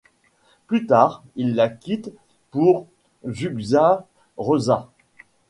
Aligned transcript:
Plus 0.65 0.87
tard, 0.87 1.23
il 1.35 1.53
la 1.53 1.69
quitte 1.69 2.11
pour 2.49 2.87
Zsuzsa 3.29 4.07
Rózsa. 4.35 4.89